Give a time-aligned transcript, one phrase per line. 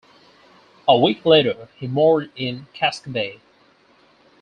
[0.87, 3.39] A week later she moored in Casco bay.